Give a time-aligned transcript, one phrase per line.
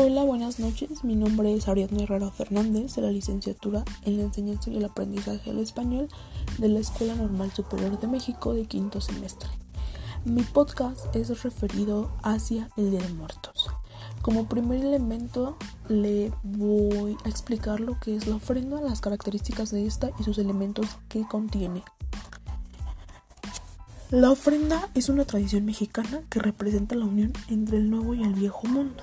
[0.00, 1.02] Hola, buenas noches.
[1.02, 5.50] Mi nombre es Ariadna Herrera Fernández, de la licenciatura en la enseñanza y el aprendizaje
[5.50, 6.06] del español
[6.58, 9.48] de la Escuela Normal Superior de México de quinto semestre.
[10.24, 13.70] Mi podcast es referido hacia el Día de Muertos.
[14.22, 15.56] Como primer elemento
[15.88, 20.38] le voy a explicar lo que es la ofrenda, las características de esta y sus
[20.38, 21.82] elementos que contiene.
[24.12, 28.34] La ofrenda es una tradición mexicana que representa la unión entre el nuevo y el
[28.34, 29.02] viejo mundo.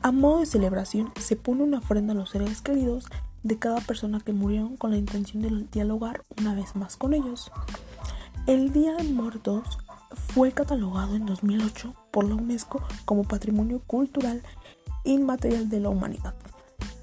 [0.00, 3.06] A modo de celebración, se pone una ofrenda a los seres queridos
[3.42, 7.50] de cada persona que murieron con la intención de dialogar una vez más con ellos.
[8.46, 9.78] El Día de Muertos
[10.28, 14.42] fue catalogado en 2008 por la UNESCO como Patrimonio Cultural
[15.04, 16.34] Inmaterial de la Humanidad.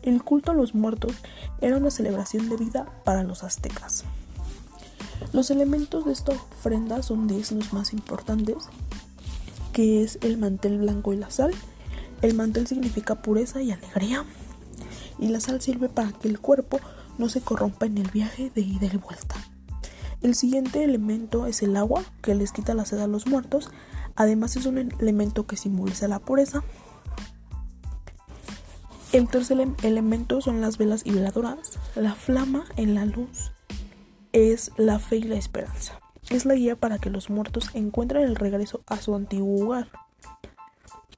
[0.01, 1.13] El culto a los muertos
[1.61, 4.05] era una celebración de vida para los aztecas.
[5.33, 8.55] Los elementos de esta ofrenda son 10 los más importantes,
[9.73, 11.53] que es el mantel blanco y la sal.
[12.25, 14.25] El mantel significa pureza y alegría,
[15.19, 16.79] y la sal sirve para que el cuerpo
[17.19, 19.35] no se corrompa en el viaje de ida y vuelta.
[20.23, 23.69] El siguiente elemento es el agua, que les quita la sed a los muertos.
[24.15, 26.63] Además es un elemento que simboliza la pureza.
[29.11, 33.51] El tercer elemento son las velas y veladoras, la flama en la luz
[34.33, 36.01] es la fe y la esperanza.
[36.31, 40.04] Es la guía para que los muertos encuentren el regreso a su antiguo hogar.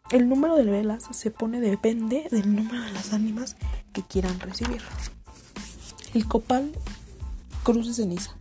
[0.10, 3.58] El número de velas se pone depende del número de las ánimas
[3.92, 4.82] que quieran recibir.
[6.14, 6.72] El copal,
[7.64, 8.32] cruz de ceniza.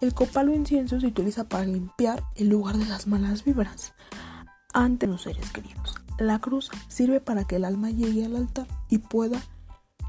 [0.00, 3.92] El copal o incienso se utiliza para limpiar el lugar de las malas vibras
[4.72, 5.96] ante los seres queridos.
[6.18, 9.42] La cruz sirve para que el alma llegue al altar y pueda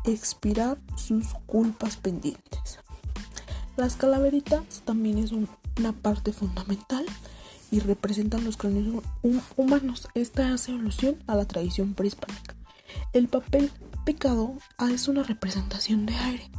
[0.05, 2.79] expirar sus culpas pendientes.
[3.75, 7.05] Las calaveritas también es una parte fundamental
[7.71, 9.03] y representan los cráneos
[9.55, 10.07] humanos.
[10.13, 12.55] Esta hace alusión a la tradición prehispánica.
[13.13, 13.71] El papel
[14.05, 14.57] picado
[14.91, 16.51] es una representación de aire.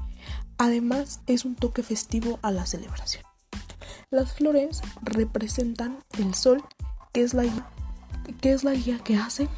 [0.58, 3.24] Además, es un toque festivo a la celebración.
[4.10, 6.62] Las flores representan el sol,
[7.12, 7.44] que es la,
[8.40, 9.48] que, es la guía que hace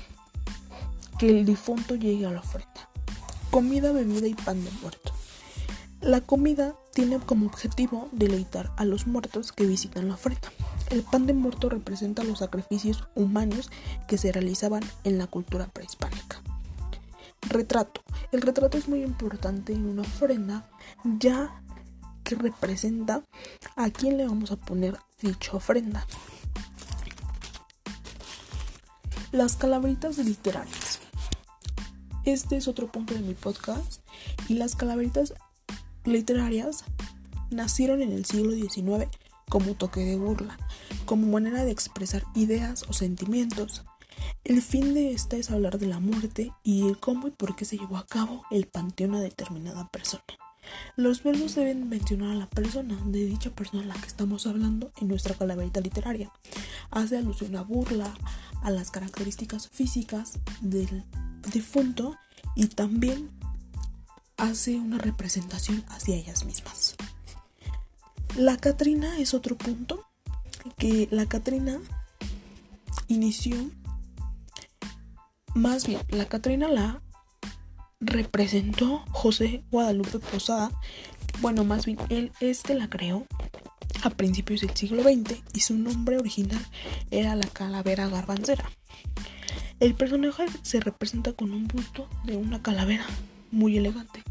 [1.19, 2.89] que el difunto llegue a la ofrenda.
[3.51, 5.13] Comida, bebida y pan de muerto.
[6.01, 10.49] La comida tiene como objetivo deleitar a los muertos que visitan la ofrenda.
[10.91, 13.71] El pan de muerto representa los sacrificios humanos
[14.07, 16.43] que se realizaban en la cultura prehispánica.
[17.49, 18.03] Retrato.
[18.33, 20.69] El retrato es muy importante en una ofrenda
[21.05, 21.63] ya
[22.23, 23.23] que representa
[23.77, 26.07] a quién le vamos a poner dicha ofrenda.
[29.31, 31.01] Las calaveritas literarias.
[32.25, 34.01] Este es otro punto de mi podcast
[34.49, 35.35] y las calaveritas
[36.05, 36.85] literarias
[37.51, 39.09] nacieron en el siglo XIX
[39.49, 40.59] como toque de burla,
[41.05, 43.85] como manera de expresar ideas o sentimientos.
[44.45, 47.65] El fin de esta es hablar de la muerte y el cómo y por qué
[47.65, 50.25] se llevó a cabo el panteón a determinada persona.
[50.97, 54.93] Los versos deben mencionar a la persona de dicha persona a la que estamos hablando
[55.01, 56.33] en nuestra calaverita literaria.
[56.91, 58.13] Hace alusión a burla,
[58.63, 61.05] a las características físicas del
[61.53, 62.17] difunto
[62.57, 63.31] y también
[64.37, 66.97] hace una representación hacia ellas mismas.
[68.37, 70.05] La Catrina es otro punto
[70.77, 71.79] que la Catrina
[73.09, 73.57] inició
[75.55, 77.03] más bien la Catrina la
[78.01, 80.73] representó José Guadalupe Posada
[81.41, 83.27] bueno más bien él este la creó
[84.03, 86.65] a principios del siglo XX y su nombre original
[87.11, 88.69] era la calavera garbancera
[89.81, 93.05] el personaje se representa con un busto de una calavera
[93.51, 94.23] muy elegante,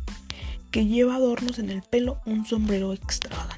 [0.72, 3.53] que lleva adornos en el pelo, un sombrero extravagante.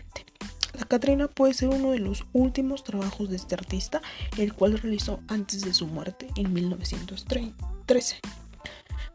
[0.85, 4.03] La Catrina puede ser uno de los últimos trabajos de este artista,
[4.37, 8.17] el cual realizó antes de su muerte en 1913.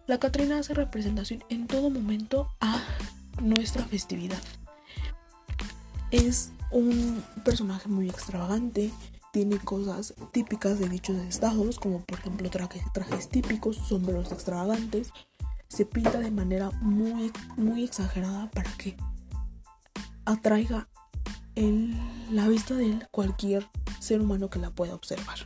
[0.08, 2.82] La Catrina hace representación en todo momento a
[3.40, 4.42] nuestra festividad.
[6.10, 8.90] Es un personaje muy extravagante,
[9.32, 15.12] tiene cosas típicas de dichos estados, como por ejemplo trajes, trajes típicos, sombreros extravagantes,
[15.68, 18.96] se pinta de manera muy, muy exagerada para que
[20.24, 20.88] atraiga
[22.30, 23.66] la vista de cualquier
[23.98, 25.38] ser humano que la pueda observar.